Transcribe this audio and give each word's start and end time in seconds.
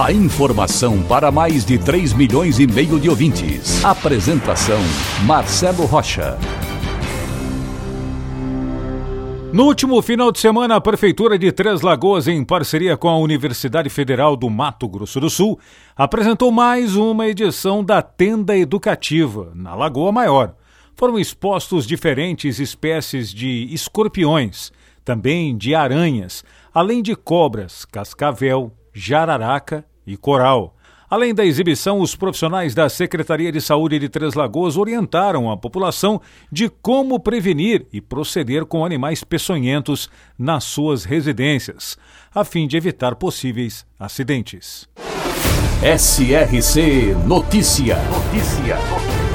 A 0.00 0.10
informação 0.10 1.02
para 1.02 1.30
mais 1.30 1.64
de 1.64 1.78
3 1.78 2.14
milhões 2.14 2.58
e 2.58 2.66
meio 2.66 2.98
de 2.98 3.08
ouvintes. 3.08 3.84
Apresentação 3.84 4.80
Marcelo 5.24 5.84
Rocha. 5.84 6.38
No 9.52 9.64
último 9.64 10.00
final 10.00 10.32
de 10.32 10.40
semana, 10.40 10.76
a 10.76 10.80
Prefeitura 10.80 11.38
de 11.38 11.52
Três 11.52 11.82
Lagoas, 11.82 12.26
em 12.26 12.42
parceria 12.42 12.96
com 12.96 13.08
a 13.08 13.18
Universidade 13.18 13.90
Federal 13.90 14.34
do 14.34 14.48
Mato 14.48 14.88
Grosso 14.88 15.20
do 15.20 15.28
Sul, 15.28 15.58
apresentou 15.94 16.50
mais 16.50 16.96
uma 16.96 17.28
edição 17.28 17.84
da 17.84 18.00
Tenda 18.00 18.56
Educativa, 18.56 19.52
na 19.54 19.74
Lagoa 19.74 20.10
Maior 20.10 20.54
foram 20.94 21.18
expostos 21.18 21.86
diferentes 21.86 22.60
espécies 22.60 23.32
de 23.32 23.66
escorpiões, 23.72 24.70
também 25.04 25.56
de 25.56 25.74
aranhas, 25.74 26.44
além 26.72 27.02
de 27.02 27.16
cobras, 27.16 27.84
cascavel, 27.84 28.72
jararaca 28.92 29.84
e 30.06 30.16
coral. 30.16 30.76
Além 31.12 31.34
da 31.34 31.44
exibição, 31.44 32.00
os 32.00 32.16
profissionais 32.16 32.74
da 32.74 32.88
Secretaria 32.88 33.52
de 33.52 33.60
Saúde 33.60 33.98
de 33.98 34.08
Três 34.08 34.32
Lagoas 34.32 34.78
orientaram 34.78 35.50
a 35.50 35.56
população 35.58 36.20
de 36.50 36.70
como 36.70 37.20
prevenir 37.20 37.86
e 37.92 38.00
proceder 38.00 38.64
com 38.64 38.82
animais 38.82 39.22
peçonhentos 39.22 40.08
nas 40.38 40.64
suas 40.64 41.04
residências, 41.04 41.98
a 42.34 42.44
fim 42.44 42.66
de 42.66 42.78
evitar 42.78 43.14
possíveis 43.16 43.84
acidentes. 44.00 44.88
SRC 45.82 47.14
Notícia. 47.26 47.98
Notícia. 48.04 49.31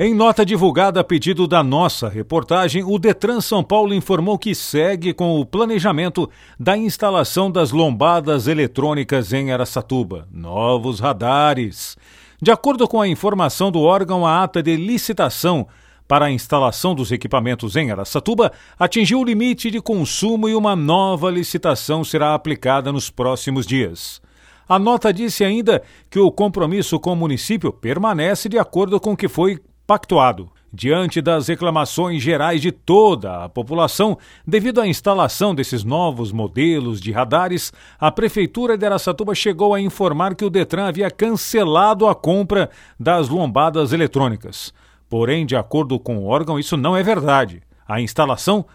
Em 0.00 0.14
nota 0.14 0.46
divulgada 0.46 1.00
a 1.00 1.04
pedido 1.04 1.48
da 1.48 1.60
nossa 1.60 2.08
reportagem, 2.08 2.84
o 2.84 3.00
Detran 3.00 3.40
São 3.40 3.64
Paulo 3.64 3.92
informou 3.92 4.38
que 4.38 4.54
segue 4.54 5.12
com 5.12 5.40
o 5.40 5.44
planejamento 5.44 6.30
da 6.56 6.76
instalação 6.76 7.50
das 7.50 7.72
lombadas 7.72 8.46
eletrônicas 8.46 9.32
em 9.32 9.50
Aracatuba. 9.50 10.28
Novos 10.30 11.00
radares. 11.00 11.96
De 12.40 12.48
acordo 12.52 12.86
com 12.86 13.00
a 13.00 13.08
informação 13.08 13.72
do 13.72 13.80
órgão, 13.80 14.24
a 14.24 14.44
ata 14.44 14.62
de 14.62 14.76
licitação 14.76 15.66
para 16.06 16.26
a 16.26 16.30
instalação 16.30 16.94
dos 16.94 17.10
equipamentos 17.10 17.74
em 17.74 17.90
Aracatuba 17.90 18.52
atingiu 18.78 19.18
o 19.18 19.24
limite 19.24 19.68
de 19.68 19.80
consumo 19.80 20.48
e 20.48 20.54
uma 20.54 20.76
nova 20.76 21.28
licitação 21.28 22.04
será 22.04 22.34
aplicada 22.34 22.92
nos 22.92 23.10
próximos 23.10 23.66
dias. 23.66 24.22
A 24.68 24.78
nota 24.78 25.12
disse 25.12 25.42
ainda 25.42 25.82
que 26.08 26.20
o 26.20 26.30
compromisso 26.30 27.00
com 27.00 27.14
o 27.14 27.16
município 27.16 27.72
permanece 27.72 28.48
de 28.48 28.58
acordo 28.58 29.00
com 29.00 29.14
o 29.14 29.16
que 29.16 29.26
foi 29.26 29.58
pactuado. 29.88 30.50
Diante 30.70 31.22
das 31.22 31.48
reclamações 31.48 32.22
gerais 32.22 32.60
de 32.60 32.70
toda 32.70 33.44
a 33.44 33.48
população 33.48 34.18
devido 34.46 34.82
à 34.82 34.86
instalação 34.86 35.54
desses 35.54 35.82
novos 35.82 36.30
modelos 36.30 37.00
de 37.00 37.10
radares, 37.10 37.72
a 37.98 38.12
Prefeitura 38.12 38.76
de 38.76 38.84
Aracatuba 38.84 39.34
chegou 39.34 39.72
a 39.72 39.80
informar 39.80 40.34
que 40.34 40.44
o 40.44 40.50
Detran 40.50 40.86
havia 40.86 41.10
cancelado 41.10 42.06
a 42.06 42.14
compra 42.14 42.68
das 43.00 43.30
lombadas 43.30 43.94
eletrônicas. 43.94 44.74
Porém, 45.08 45.46
de 45.46 45.56
acordo 45.56 45.98
com 45.98 46.18
o 46.18 46.26
órgão, 46.26 46.58
isso 46.58 46.76
não 46.76 46.94
é 46.94 47.02
verdade. 47.02 47.62
A 47.88 47.98
instalação 47.98 48.66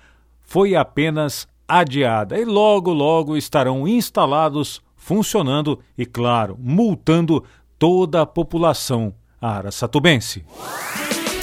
foi 0.41 0.75
apenas 0.75 1.47
adiada 1.67 2.39
e 2.39 2.43
logo, 2.43 2.91
logo 2.91 3.37
estarão 3.37 3.87
instalados, 3.87 4.81
funcionando 4.95 5.79
e, 5.95 6.07
claro, 6.07 6.57
multando 6.59 7.43
toda 7.77 8.23
a 8.23 8.25
população 8.25 9.13
araçatubense. 9.39 10.43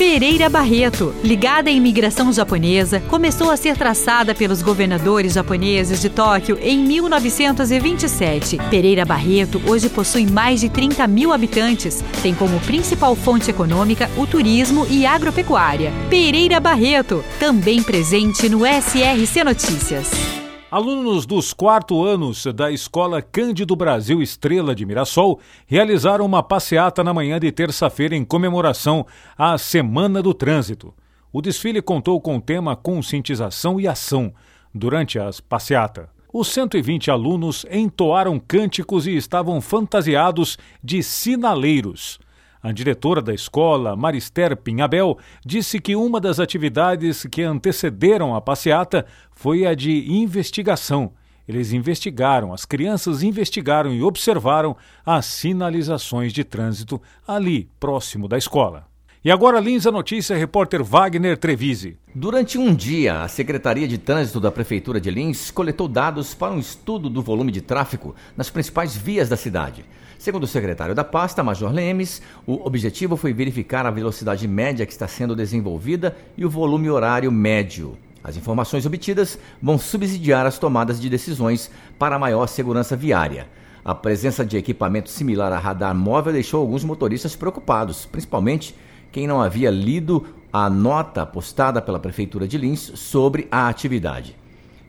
Pereira 0.00 0.48
Barreto, 0.48 1.14
ligada 1.22 1.68
à 1.68 1.72
imigração 1.74 2.32
japonesa, 2.32 3.00
começou 3.00 3.50
a 3.50 3.56
ser 3.56 3.76
traçada 3.76 4.34
pelos 4.34 4.62
governadores 4.62 5.34
japoneses 5.34 6.00
de 6.00 6.08
Tóquio 6.08 6.58
em 6.62 6.78
1927. 6.78 8.56
Pereira 8.70 9.04
Barreto 9.04 9.60
hoje 9.66 9.90
possui 9.90 10.24
mais 10.24 10.60
de 10.60 10.70
30 10.70 11.06
mil 11.06 11.34
habitantes, 11.34 12.02
tem 12.22 12.34
como 12.34 12.58
principal 12.60 13.14
fonte 13.14 13.50
econômica 13.50 14.10
o 14.16 14.26
turismo 14.26 14.86
e 14.88 15.04
agropecuária. 15.04 15.92
Pereira 16.08 16.58
Barreto, 16.58 17.22
também 17.38 17.82
presente 17.82 18.48
no 18.48 18.60
SRC 18.64 19.44
Notícias. 19.44 20.39
Alunos 20.70 21.26
dos 21.26 21.52
quarto 21.52 22.04
anos 22.04 22.46
da 22.46 22.70
Escola 22.70 23.20
Cândido 23.20 23.74
Brasil 23.74 24.22
Estrela 24.22 24.72
de 24.72 24.86
Mirassol 24.86 25.40
realizaram 25.66 26.24
uma 26.24 26.44
passeata 26.44 27.02
na 27.02 27.12
manhã 27.12 27.40
de 27.40 27.50
terça-feira 27.50 28.14
em 28.14 28.24
comemoração 28.24 29.04
à 29.36 29.58
Semana 29.58 30.22
do 30.22 30.32
Trânsito. 30.32 30.94
O 31.32 31.42
desfile 31.42 31.82
contou 31.82 32.20
com 32.20 32.36
o 32.36 32.40
tema 32.40 32.76
Conscientização 32.76 33.80
e 33.80 33.88
Ação 33.88 34.32
durante 34.72 35.18
as 35.18 35.40
passeata. 35.40 36.08
Os 36.32 36.46
120 36.46 37.10
alunos 37.10 37.66
entoaram 37.68 38.38
cânticos 38.38 39.08
e 39.08 39.16
estavam 39.16 39.60
fantasiados 39.60 40.56
de 40.80 41.02
sinaleiros. 41.02 42.20
A 42.62 42.72
diretora 42.72 43.22
da 43.22 43.32
escola, 43.32 43.96
Marister 43.96 44.54
Pinhabel, 44.56 45.16
disse 45.44 45.80
que 45.80 45.96
uma 45.96 46.20
das 46.20 46.38
atividades 46.38 47.24
que 47.30 47.42
antecederam 47.42 48.34
a 48.34 48.40
passeata 48.40 49.06
foi 49.32 49.64
a 49.64 49.74
de 49.74 50.12
investigação. 50.12 51.12
Eles 51.48 51.72
investigaram, 51.72 52.52
as 52.52 52.66
crianças 52.66 53.22
investigaram 53.22 53.92
e 53.92 54.02
observaram 54.02 54.76
as 55.04 55.24
sinalizações 55.24 56.32
de 56.32 56.44
trânsito 56.44 57.00
ali, 57.26 57.68
próximo 57.80 58.28
da 58.28 58.36
escola. 58.36 58.89
E 59.22 59.30
agora, 59.30 59.60
Lins, 59.60 59.86
a 59.86 59.92
notícia, 59.92 60.34
repórter 60.34 60.82
Wagner 60.82 61.36
Trevise. 61.36 61.98
Durante 62.14 62.56
um 62.56 62.74
dia, 62.74 63.20
a 63.20 63.28
Secretaria 63.28 63.86
de 63.86 63.98
Trânsito 63.98 64.40
da 64.40 64.50
Prefeitura 64.50 64.98
de 64.98 65.10
Lins 65.10 65.50
coletou 65.50 65.86
dados 65.86 66.32
para 66.32 66.54
um 66.54 66.58
estudo 66.58 67.10
do 67.10 67.20
volume 67.20 67.52
de 67.52 67.60
tráfego 67.60 68.14
nas 68.34 68.48
principais 68.48 68.96
vias 68.96 69.28
da 69.28 69.36
cidade. 69.36 69.84
Segundo 70.18 70.44
o 70.44 70.46
secretário 70.46 70.94
da 70.94 71.04
pasta, 71.04 71.42
Major 71.42 71.70
Lemes, 71.70 72.22
o 72.46 72.66
objetivo 72.66 73.14
foi 73.14 73.34
verificar 73.34 73.84
a 73.84 73.90
velocidade 73.90 74.48
média 74.48 74.86
que 74.86 74.92
está 74.92 75.06
sendo 75.06 75.36
desenvolvida 75.36 76.16
e 76.34 76.46
o 76.46 76.50
volume 76.50 76.88
horário 76.88 77.30
médio. 77.30 77.98
As 78.24 78.38
informações 78.38 78.86
obtidas 78.86 79.38
vão 79.60 79.76
subsidiar 79.76 80.46
as 80.46 80.58
tomadas 80.58 80.98
de 80.98 81.10
decisões 81.10 81.70
para 81.98 82.18
maior 82.18 82.46
segurança 82.46 82.96
viária. 82.96 83.46
A 83.84 83.94
presença 83.94 84.46
de 84.46 84.56
equipamento 84.56 85.10
similar 85.10 85.52
a 85.52 85.58
radar 85.58 85.94
móvel 85.94 86.32
deixou 86.32 86.62
alguns 86.62 86.84
motoristas 86.84 87.36
preocupados, 87.36 88.06
principalmente 88.06 88.74
quem 89.12 89.26
não 89.26 89.40
havia 89.40 89.70
lido 89.70 90.24
a 90.52 90.68
nota 90.68 91.24
postada 91.24 91.80
pela 91.80 91.98
Prefeitura 91.98 92.46
de 92.46 92.58
Lins 92.58 92.92
sobre 92.94 93.46
a 93.50 93.68
atividade. 93.68 94.36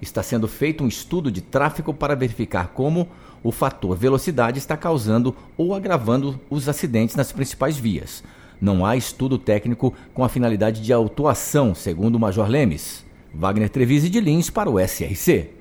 Está 0.01 0.23
sendo 0.23 0.47
feito 0.47 0.83
um 0.83 0.87
estudo 0.87 1.31
de 1.31 1.41
tráfego 1.41 1.93
para 1.93 2.15
verificar 2.15 2.69
como 2.69 3.07
o 3.43 3.51
fator 3.51 3.95
velocidade 3.95 4.57
está 4.57 4.75
causando 4.75 5.35
ou 5.57 5.73
agravando 5.73 6.39
os 6.49 6.67
acidentes 6.67 7.15
nas 7.15 7.31
principais 7.31 7.77
vias. 7.77 8.23
Não 8.59 8.85
há 8.85 8.95
estudo 8.95 9.37
técnico 9.37 9.93
com 10.13 10.23
a 10.23 10.29
finalidade 10.29 10.81
de 10.81 10.93
autuação, 10.93 11.73
segundo 11.73 12.15
o 12.15 12.19
Major 12.19 12.47
Lemes. 12.47 13.03
Wagner 13.33 13.69
Trevise 13.69 14.09
de 14.09 14.19
Lins 14.19 14.49
para 14.49 14.69
o 14.69 14.79
SRC. 14.79 15.60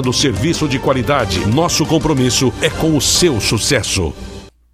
oferecendo 0.01 0.11
serviço 0.11 0.67
de 0.67 0.79
qualidade. 0.79 1.45
Nosso 1.47 1.85
compromisso 1.85 2.51
é 2.61 2.69
com 2.69 2.97
o 2.97 3.01
seu 3.01 3.39
sucesso. 3.39 4.13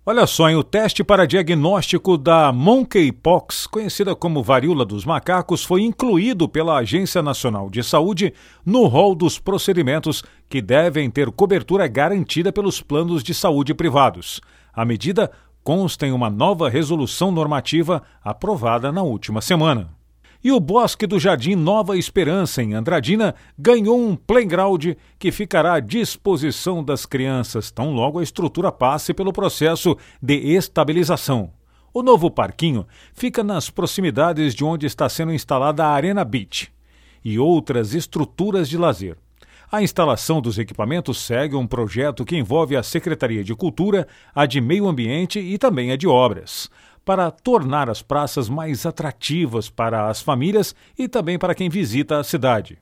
Olha 0.05 0.25
só, 0.25 0.49
em 0.49 0.55
o 0.55 0.63
teste 0.63 1.03
para 1.03 1.27
diagnóstico 1.27 2.17
da 2.17 2.53
monkeypox, 2.53 3.67
conhecida 3.67 4.15
como 4.15 4.41
varíola 4.41 4.85
dos 4.85 5.03
macacos, 5.03 5.65
foi 5.65 5.81
incluído 5.81 6.47
pela 6.47 6.77
Agência 6.77 7.21
Nacional 7.21 7.69
de 7.69 7.83
Saúde 7.83 8.33
no 8.65 8.85
rol 8.85 9.13
dos 9.13 9.37
procedimentos 9.37 10.23
que 10.47 10.61
devem 10.61 11.09
ter 11.09 11.29
cobertura 11.29 11.87
garantida 11.87 12.53
pelos 12.53 12.81
planos 12.81 13.21
de 13.21 13.33
saúde 13.33 13.73
privados. 13.73 14.39
A 14.73 14.85
medida 14.85 15.29
consta 15.61 16.07
em 16.07 16.13
uma 16.13 16.29
nova 16.29 16.69
resolução 16.69 17.29
normativa 17.31 18.01
aprovada 18.23 18.93
na 18.93 19.03
última 19.03 19.41
semana. 19.41 19.96
E 20.43 20.51
o 20.51 20.59
Bosque 20.59 21.07
do 21.07 21.19
Jardim 21.19 21.55
Nova 21.55 21.97
Esperança, 21.97 22.61
em 22.61 22.73
Andradina, 22.73 23.33
ganhou 23.57 23.99
um 23.99 24.15
playground 24.15 24.85
que 25.17 25.31
ficará 25.31 25.73
à 25.73 25.79
disposição 25.79 26.83
das 26.83 27.05
crianças, 27.05 27.71
tão 27.71 27.91
logo 27.91 28.19
a 28.19 28.23
estrutura 28.23 28.71
passe 28.71 29.13
pelo 29.13 29.33
processo 29.33 29.97
de 30.21 30.35
estabilização. 30.35 31.51
O 31.91 32.03
novo 32.03 32.29
parquinho 32.29 32.85
fica 33.13 33.43
nas 33.43 33.71
proximidades 33.71 34.53
de 34.53 34.63
onde 34.63 34.85
está 34.85 35.09
sendo 35.09 35.33
instalada 35.33 35.83
a 35.83 35.89
Arena 35.89 36.23
Beach 36.23 36.71
e 37.25 37.39
outras 37.39 37.95
estruturas 37.95 38.69
de 38.69 38.77
lazer. 38.77 39.17
A 39.71 39.81
instalação 39.81 40.39
dos 40.39 40.59
equipamentos 40.59 41.19
segue 41.19 41.55
um 41.55 41.67
projeto 41.67 42.23
que 42.23 42.37
envolve 42.37 42.77
a 42.77 42.83
Secretaria 42.83 43.43
de 43.43 43.55
Cultura, 43.55 44.07
a 44.33 44.45
de 44.45 44.61
Meio 44.61 44.87
Ambiente 44.87 45.39
e 45.39 45.57
também 45.57 45.91
a 45.91 45.97
de 45.97 46.07
Obras 46.07 46.69
para 47.07 47.31
tornar 47.31 47.89
as 47.89 48.01
praças 48.01 48.49
mais 48.49 48.85
atrativas 48.85 49.69
para 49.69 50.09
as 50.09 50.21
famílias 50.21 50.75
e 50.99 51.07
também 51.07 51.39
para 51.39 51.55
quem 51.55 51.69
visita 51.69 52.19
a 52.19 52.23
cidade. 52.23 52.77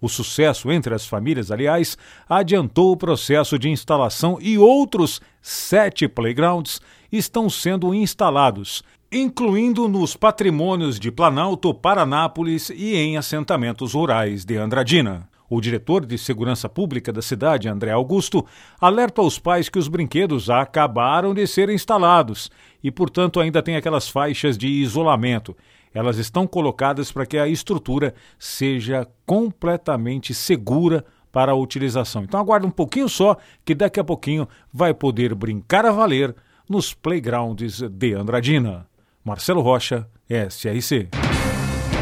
O 0.00 0.08
sucesso 0.08 0.72
entre 0.72 0.92
as 0.92 1.06
famílias, 1.06 1.52
aliás, 1.52 1.96
adiantou 2.28 2.90
o 2.90 2.96
processo 2.96 3.56
de 3.56 3.68
instalação 3.68 4.36
e 4.40 4.58
outros 4.58 5.20
sete 5.40 6.08
playgrounds 6.08 6.80
estão 7.12 7.48
sendo 7.48 7.94
instalados, 7.94 8.82
incluindo 9.12 9.86
nos 9.88 10.16
patrimônios 10.16 10.98
de 10.98 11.12
Planalto, 11.12 11.72
Paranápolis 11.72 12.68
e 12.68 12.96
em 12.96 13.16
assentamentos 13.16 13.94
rurais 13.94 14.44
de 14.44 14.56
Andradina. 14.56 15.28
O 15.54 15.60
diretor 15.60 16.06
de 16.06 16.16
segurança 16.16 16.66
pública 16.66 17.12
da 17.12 17.20
cidade, 17.20 17.68
André 17.68 17.90
Augusto, 17.90 18.42
alerta 18.80 19.20
aos 19.20 19.38
pais 19.38 19.68
que 19.68 19.78
os 19.78 19.86
brinquedos 19.86 20.48
acabaram 20.48 21.34
de 21.34 21.46
ser 21.46 21.68
instalados 21.68 22.50
e, 22.82 22.90
portanto, 22.90 23.38
ainda 23.38 23.62
tem 23.62 23.76
aquelas 23.76 24.08
faixas 24.08 24.56
de 24.56 24.66
isolamento. 24.66 25.54
Elas 25.92 26.16
estão 26.16 26.46
colocadas 26.46 27.12
para 27.12 27.26
que 27.26 27.36
a 27.36 27.46
estrutura 27.46 28.14
seja 28.38 29.06
completamente 29.26 30.32
segura 30.32 31.04
para 31.30 31.52
a 31.52 31.54
utilização. 31.54 32.22
Então 32.22 32.40
aguarde 32.40 32.66
um 32.66 32.70
pouquinho 32.70 33.06
só, 33.06 33.36
que 33.62 33.74
daqui 33.74 34.00
a 34.00 34.04
pouquinho 34.04 34.48
vai 34.72 34.94
poder 34.94 35.34
brincar 35.34 35.84
a 35.84 35.92
valer 35.92 36.34
nos 36.66 36.94
playgrounds 36.94 37.82
de 37.82 38.14
Andradina. 38.14 38.86
Marcelo 39.22 39.60
Rocha, 39.60 40.08
SRC. 40.30 41.10